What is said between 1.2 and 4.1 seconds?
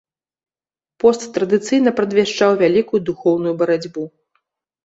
традыцыйна прадвяшчаў вялікую духоўную барацьбу.